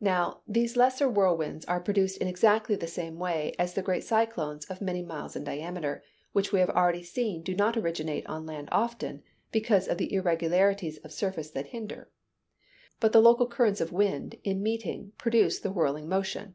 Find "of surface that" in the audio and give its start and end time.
10.98-11.66